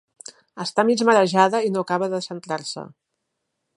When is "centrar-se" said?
2.29-2.87